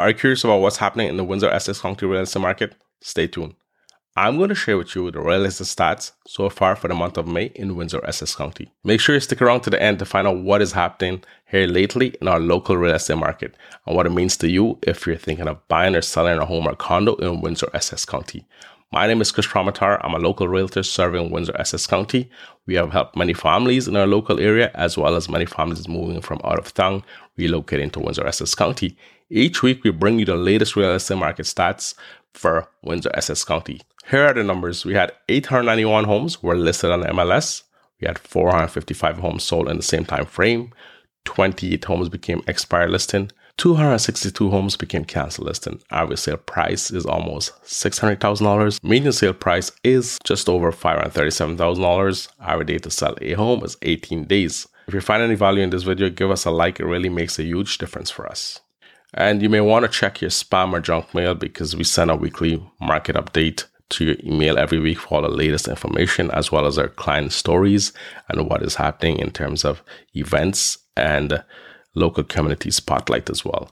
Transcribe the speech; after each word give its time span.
Are 0.00 0.10
you 0.10 0.14
curious 0.14 0.44
about 0.44 0.60
what's 0.60 0.76
happening 0.76 1.08
in 1.08 1.16
the 1.16 1.24
Windsor 1.24 1.48
Essex 1.48 1.80
County 1.80 2.06
real 2.06 2.20
estate 2.20 2.38
market? 2.38 2.76
Stay 3.00 3.26
tuned. 3.26 3.56
I'm 4.16 4.36
going 4.36 4.48
to 4.48 4.54
share 4.54 4.78
with 4.78 4.94
you 4.94 5.10
the 5.10 5.20
real 5.20 5.44
estate 5.44 5.64
stats 5.64 6.12
so 6.24 6.48
far 6.50 6.76
for 6.76 6.86
the 6.86 6.94
month 6.94 7.16
of 7.16 7.26
May 7.26 7.46
in 7.56 7.74
Windsor 7.74 8.06
Essex 8.06 8.36
County. 8.36 8.70
Make 8.84 9.00
sure 9.00 9.16
you 9.16 9.20
stick 9.20 9.42
around 9.42 9.62
to 9.62 9.70
the 9.70 9.82
end 9.82 9.98
to 9.98 10.04
find 10.04 10.28
out 10.28 10.38
what 10.38 10.62
is 10.62 10.70
happening 10.70 11.24
here 11.46 11.66
lately 11.66 12.14
in 12.20 12.28
our 12.28 12.38
local 12.38 12.76
real 12.76 12.94
estate 12.94 13.16
market 13.16 13.56
and 13.86 13.96
what 13.96 14.06
it 14.06 14.10
means 14.10 14.36
to 14.36 14.48
you 14.48 14.78
if 14.82 15.04
you're 15.04 15.16
thinking 15.16 15.48
of 15.48 15.66
buying 15.66 15.96
or 15.96 16.02
selling 16.02 16.38
a 16.38 16.46
home 16.46 16.68
or 16.68 16.76
condo 16.76 17.16
in 17.16 17.40
Windsor 17.40 17.68
Essex 17.74 18.04
County. 18.04 18.46
My 18.92 19.08
name 19.08 19.20
is 19.20 19.32
Kris 19.32 19.48
Ramotar. 19.48 20.00
I'm 20.04 20.14
a 20.14 20.18
local 20.18 20.46
realtor 20.46 20.84
serving 20.84 21.30
Windsor 21.30 21.56
Essex 21.58 21.88
County. 21.88 22.30
We 22.66 22.76
have 22.76 22.92
helped 22.92 23.16
many 23.16 23.34
families 23.34 23.88
in 23.88 23.96
our 23.96 24.06
local 24.06 24.38
area 24.38 24.70
as 24.74 24.96
well 24.96 25.16
as 25.16 25.28
many 25.28 25.44
families 25.44 25.88
moving 25.88 26.20
from 26.20 26.40
out 26.44 26.60
of 26.60 26.72
town 26.72 27.02
relocating 27.36 27.90
to 27.92 28.00
Windsor 28.00 28.26
Essex 28.26 28.54
County. 28.54 28.96
Each 29.30 29.62
week 29.62 29.84
we 29.84 29.90
bring 29.90 30.18
you 30.18 30.24
the 30.24 30.36
latest 30.36 30.74
real 30.74 30.92
estate 30.92 31.18
market 31.18 31.44
stats 31.44 31.94
for 32.32 32.68
Windsor 32.82 33.10
Essex 33.12 33.44
County. 33.44 33.82
Here 34.10 34.24
are 34.24 34.32
the 34.32 34.42
numbers. 34.42 34.86
We 34.86 34.94
had 34.94 35.12
891 35.28 36.04
homes 36.04 36.42
were 36.42 36.56
listed 36.56 36.90
on 36.90 37.02
MLS. 37.02 37.64
We 38.00 38.06
had 38.06 38.18
455 38.18 39.18
homes 39.18 39.44
sold 39.44 39.68
in 39.68 39.76
the 39.76 39.82
same 39.82 40.06
time 40.06 40.24
frame. 40.24 40.72
28 41.26 41.84
homes 41.84 42.08
became 42.08 42.42
expired 42.46 42.90
listing. 42.90 43.30
262 43.58 44.48
homes 44.48 44.76
became 44.76 45.04
cancel 45.04 45.44
listing. 45.44 45.82
Average 45.90 46.20
sale 46.20 46.36
price 46.38 46.90
is 46.90 47.04
almost 47.04 47.52
$600,000. 47.64 48.82
Median 48.82 49.12
sale 49.12 49.34
price 49.34 49.72
is 49.84 50.18
just 50.24 50.48
over 50.48 50.72
$537,000. 50.72 52.28
Average 52.40 52.66
day 52.66 52.78
to 52.78 52.90
sell 52.90 53.14
a 53.20 53.34
home 53.34 53.62
is 53.62 53.76
18 53.82 54.24
days. 54.24 54.66
If 54.86 54.94
you 54.94 55.02
find 55.02 55.22
any 55.22 55.34
value 55.34 55.62
in 55.62 55.68
this 55.68 55.82
video, 55.82 56.08
give 56.08 56.30
us 56.30 56.46
a 56.46 56.50
like. 56.50 56.80
It 56.80 56.86
really 56.86 57.10
makes 57.10 57.38
a 57.38 57.44
huge 57.44 57.76
difference 57.76 58.10
for 58.10 58.26
us. 58.26 58.60
And 59.14 59.42
you 59.42 59.48
may 59.48 59.60
want 59.60 59.84
to 59.84 59.90
check 59.90 60.20
your 60.20 60.30
spam 60.30 60.72
or 60.72 60.80
junk 60.80 61.14
mail 61.14 61.34
because 61.34 61.74
we 61.74 61.84
send 61.84 62.10
a 62.10 62.16
weekly 62.16 62.62
market 62.80 63.16
update 63.16 63.64
to 63.90 64.04
your 64.04 64.16
email 64.22 64.58
every 64.58 64.78
week 64.78 64.98
for 64.98 65.16
all 65.16 65.22
the 65.22 65.28
latest 65.28 65.66
information, 65.66 66.30
as 66.32 66.52
well 66.52 66.66
as 66.66 66.78
our 66.78 66.88
client 66.88 67.32
stories 67.32 67.92
and 68.28 68.48
what 68.48 68.62
is 68.62 68.74
happening 68.74 69.18
in 69.18 69.30
terms 69.30 69.64
of 69.64 69.82
events 70.14 70.78
and 70.96 71.42
local 71.94 72.22
community 72.22 72.70
spotlight 72.70 73.30
as 73.30 73.44
well. 73.44 73.70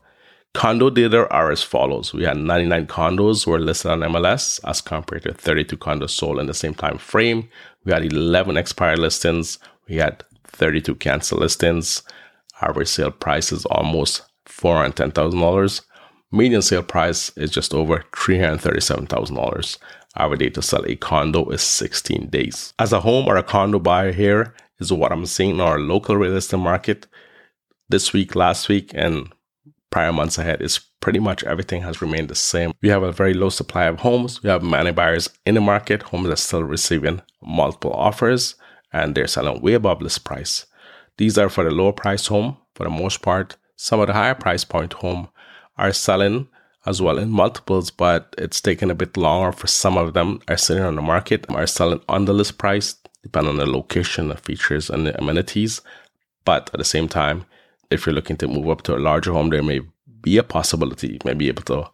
Condo 0.54 0.88
data 0.88 1.28
are 1.30 1.52
as 1.52 1.62
follows. 1.62 2.14
We 2.14 2.24
had 2.24 2.38
99 2.38 2.86
condos 2.86 3.46
were 3.46 3.58
listed 3.58 3.90
on 3.90 4.00
MLS 4.00 4.58
as 4.64 4.80
compared 4.80 5.24
to 5.24 5.34
32 5.34 5.76
condos 5.76 6.10
sold 6.10 6.38
in 6.38 6.46
the 6.46 6.54
same 6.54 6.72
time 6.72 6.96
frame. 6.96 7.50
We 7.84 7.92
had 7.92 8.10
11 8.10 8.56
expired 8.56 8.98
listings. 8.98 9.58
We 9.86 9.96
had 9.96 10.24
32 10.46 10.94
cancel 10.94 11.38
listings. 11.38 12.02
Average 12.62 12.88
sale 12.88 13.10
price 13.10 13.52
is 13.52 13.66
almost 13.66 14.22
$410,000. 14.46 15.82
Median 16.32 16.62
sale 16.62 16.82
price 16.82 17.30
is 17.36 17.50
just 17.50 17.72
over 17.72 18.04
$337,000. 18.12 19.78
Our 20.16 20.36
day 20.36 20.50
to 20.50 20.62
sell 20.62 20.84
a 20.86 20.96
condo 20.96 21.48
is 21.50 21.62
16 21.62 22.28
days. 22.28 22.72
As 22.78 22.92
a 22.92 23.00
home 23.00 23.26
or 23.26 23.36
a 23.36 23.42
condo 23.42 23.78
buyer 23.78 24.12
here 24.12 24.54
is 24.80 24.92
what 24.92 25.12
I'm 25.12 25.26
seeing 25.26 25.50
in 25.50 25.60
our 25.60 25.78
local 25.78 26.16
real 26.16 26.36
estate 26.36 26.56
market 26.56 27.06
this 27.88 28.12
week, 28.12 28.34
last 28.34 28.68
week, 28.68 28.90
and 28.94 29.32
prior 29.90 30.12
months 30.12 30.38
ahead 30.38 30.60
is 30.62 30.80
pretty 31.00 31.18
much 31.18 31.44
everything 31.44 31.82
has 31.82 32.02
remained 32.02 32.28
the 32.28 32.34
same. 32.34 32.72
We 32.82 32.88
have 32.88 33.02
a 33.02 33.12
very 33.12 33.34
low 33.34 33.48
supply 33.48 33.84
of 33.84 34.00
homes. 34.00 34.42
We 34.42 34.50
have 34.50 34.62
many 34.62 34.92
buyers 34.92 35.28
in 35.44 35.54
the 35.54 35.60
market. 35.60 36.02
Homes 36.02 36.28
are 36.28 36.36
still 36.36 36.64
receiving 36.64 37.22
multiple 37.42 37.92
offers 37.92 38.56
and 38.92 39.14
they're 39.14 39.26
selling 39.26 39.62
way 39.62 39.74
above 39.74 40.02
list 40.02 40.24
price. 40.24 40.66
These 41.18 41.38
are 41.38 41.48
for 41.48 41.64
the 41.64 41.70
lower 41.70 41.92
price 41.92 42.26
home 42.26 42.56
for 42.74 42.84
the 42.84 42.90
most 42.90 43.22
part. 43.22 43.56
Some 43.76 44.00
of 44.00 44.06
the 44.06 44.14
higher 44.14 44.34
price 44.34 44.64
point 44.64 44.94
home 44.94 45.28
are 45.76 45.92
selling 45.92 46.48
as 46.86 47.02
well 47.02 47.18
in 47.18 47.30
multiples, 47.30 47.90
but 47.90 48.34
it's 48.38 48.60
taken 48.60 48.90
a 48.90 48.94
bit 48.94 49.16
longer 49.16 49.52
for 49.52 49.66
some 49.66 49.96
of 49.96 50.14
them 50.14 50.40
are 50.48 50.56
sitting 50.56 50.84
on 50.84 50.96
the 50.96 51.02
market, 51.02 51.44
are 51.50 51.66
selling 51.66 52.00
on 52.08 52.24
the 52.24 52.32
list 52.32 52.58
price, 52.58 52.94
depending 53.22 53.50
on 53.50 53.56
the 53.58 53.66
location, 53.66 54.28
the 54.28 54.36
features, 54.36 54.88
and 54.88 55.06
the 55.06 55.18
amenities. 55.18 55.80
But 56.44 56.70
at 56.72 56.78
the 56.78 56.84
same 56.84 57.08
time, 57.08 57.44
if 57.90 58.06
you're 58.06 58.14
looking 58.14 58.36
to 58.38 58.48
move 58.48 58.68
up 58.70 58.82
to 58.82 58.96
a 58.96 58.98
larger 58.98 59.32
home, 59.32 59.50
there 59.50 59.62
may 59.62 59.80
be 60.22 60.38
a 60.38 60.42
possibility 60.42 61.08
you 61.08 61.18
may 61.24 61.34
be 61.34 61.48
able 61.48 61.62
to 61.64 61.90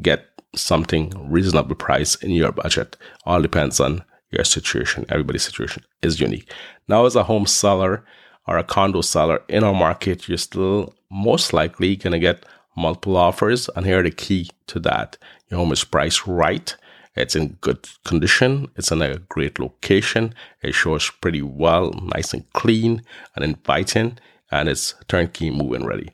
get 0.00 0.24
something 0.54 1.12
reasonable 1.30 1.74
price 1.74 2.14
in 2.16 2.30
your 2.30 2.52
budget. 2.52 2.96
All 3.24 3.42
depends 3.42 3.80
on 3.80 4.04
your 4.30 4.44
situation. 4.44 5.06
Everybody's 5.08 5.44
situation 5.44 5.84
is 6.02 6.20
unique. 6.20 6.50
Now, 6.88 7.04
as 7.04 7.16
a 7.16 7.24
home 7.24 7.46
seller 7.46 8.04
or 8.46 8.58
a 8.58 8.64
condo 8.64 9.02
seller 9.02 9.42
in 9.48 9.64
our 9.64 9.74
market, 9.74 10.28
you're 10.28 10.38
still 10.38 10.94
most 11.10 11.52
likely 11.52 11.96
going 11.96 12.12
to 12.12 12.18
get 12.18 12.44
multiple 12.76 13.16
offers. 13.16 13.68
And 13.74 13.86
here 13.86 14.00
are 14.00 14.02
the 14.02 14.10
key 14.10 14.50
to 14.68 14.78
that. 14.80 15.16
Your 15.50 15.58
home 15.58 15.72
is 15.72 15.84
priced 15.84 16.26
right. 16.26 16.74
It's 17.14 17.34
in 17.34 17.56
good 17.60 17.88
condition. 18.04 18.68
It's 18.76 18.92
in 18.92 19.00
a 19.00 19.18
great 19.18 19.58
location. 19.58 20.34
It 20.62 20.74
shows 20.74 21.10
pretty 21.10 21.42
well, 21.42 21.92
nice 21.92 22.34
and 22.34 22.50
clean 22.52 23.02
and 23.34 23.44
inviting, 23.44 24.18
and 24.50 24.68
it's 24.68 24.94
turnkey 25.08 25.50
move-in 25.50 25.86
ready. 25.86 26.10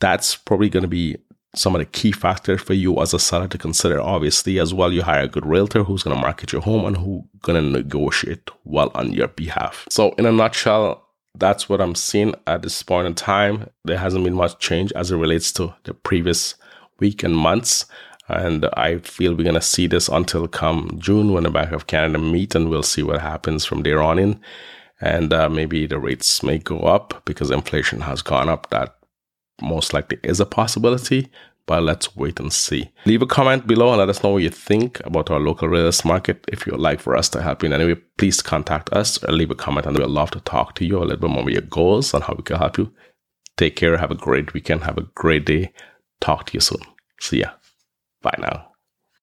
That's 0.00 0.36
probably 0.36 0.68
going 0.68 0.82
to 0.82 0.88
be 0.88 1.16
some 1.54 1.74
of 1.74 1.80
the 1.80 1.86
key 1.86 2.12
factors 2.12 2.62
for 2.62 2.72
you 2.72 3.00
as 3.02 3.12
a 3.12 3.18
seller 3.18 3.48
to 3.48 3.58
consider. 3.58 4.00
Obviously, 4.00 4.58
as 4.58 4.72
well, 4.72 4.92
you 4.92 5.02
hire 5.02 5.24
a 5.24 5.28
good 5.28 5.44
realtor 5.44 5.84
who's 5.84 6.02
going 6.02 6.16
to 6.16 6.22
market 6.22 6.52
your 6.52 6.62
home 6.62 6.84
and 6.84 6.96
who 6.96 7.24
going 7.42 7.62
to 7.62 7.68
negotiate 7.68 8.48
well 8.64 8.90
on 8.94 9.12
your 9.12 9.28
behalf. 9.28 9.86
So, 9.90 10.12
in 10.12 10.24
a 10.24 10.32
nutshell, 10.32 11.01
that's 11.34 11.68
what 11.68 11.80
I'm 11.80 11.94
seeing 11.94 12.34
at 12.46 12.62
this 12.62 12.82
point 12.82 13.06
in 13.06 13.14
time. 13.14 13.68
There 13.84 13.98
hasn't 13.98 14.24
been 14.24 14.34
much 14.34 14.58
change 14.58 14.92
as 14.92 15.10
it 15.10 15.16
relates 15.16 15.52
to 15.52 15.74
the 15.84 15.94
previous 15.94 16.54
week 17.00 17.22
and 17.22 17.36
months. 17.36 17.86
And 18.28 18.66
I 18.74 18.98
feel 18.98 19.34
we're 19.34 19.42
going 19.42 19.54
to 19.54 19.60
see 19.60 19.86
this 19.86 20.08
until 20.08 20.46
come 20.46 20.96
June 20.98 21.32
when 21.32 21.42
the 21.42 21.50
Bank 21.50 21.72
of 21.72 21.86
Canada 21.86 22.18
meet 22.18 22.54
and 22.54 22.68
we'll 22.68 22.82
see 22.82 23.02
what 23.02 23.20
happens 23.20 23.64
from 23.64 23.82
there 23.82 24.02
on 24.02 24.18
in. 24.18 24.40
And 25.00 25.32
uh, 25.32 25.48
maybe 25.48 25.86
the 25.86 25.98
rates 25.98 26.42
may 26.42 26.58
go 26.58 26.80
up 26.80 27.22
because 27.24 27.50
inflation 27.50 28.02
has 28.02 28.22
gone 28.22 28.48
up. 28.48 28.70
That 28.70 28.96
most 29.60 29.92
likely 29.92 30.18
is 30.22 30.38
a 30.38 30.46
possibility 30.46 31.30
but 31.66 31.82
let's 31.82 32.16
wait 32.16 32.40
and 32.40 32.52
see. 32.52 32.90
Leave 33.06 33.22
a 33.22 33.26
comment 33.26 33.66
below 33.66 33.90
and 33.90 33.98
let 33.98 34.08
us 34.08 34.22
know 34.22 34.30
what 34.30 34.42
you 34.42 34.50
think 34.50 35.00
about 35.04 35.30
our 35.30 35.40
local 35.40 35.68
real 35.68 35.86
estate 35.86 36.08
market. 36.08 36.44
If 36.48 36.66
you'd 36.66 36.78
like 36.78 37.00
for 37.00 37.16
us 37.16 37.28
to 37.30 37.42
help 37.42 37.62
you 37.62 37.66
in 37.66 37.72
any 37.72 37.86
way, 37.86 38.00
please 38.18 38.42
contact 38.42 38.92
us 38.92 39.22
or 39.24 39.32
leave 39.32 39.50
a 39.50 39.54
comment 39.54 39.86
and 39.86 39.96
we'd 39.96 40.06
love 40.06 40.30
to 40.32 40.40
talk 40.40 40.74
to 40.76 40.84
you 40.84 40.98
a 40.98 41.04
little 41.04 41.16
bit 41.16 41.30
more 41.30 41.42
about 41.42 41.52
your 41.52 41.62
goals 41.62 42.12
and 42.14 42.24
how 42.24 42.34
we 42.34 42.42
can 42.42 42.56
help 42.58 42.78
you. 42.78 42.92
Take 43.56 43.76
care. 43.76 43.96
Have 43.96 44.10
a 44.10 44.16
great 44.16 44.54
weekend. 44.54 44.84
Have 44.84 44.98
a 44.98 45.08
great 45.14 45.46
day. 45.46 45.72
Talk 46.20 46.46
to 46.46 46.54
you 46.54 46.60
soon. 46.60 46.80
See 47.20 47.40
ya. 47.40 47.50
Bye 48.22 48.34
now. 48.38 48.71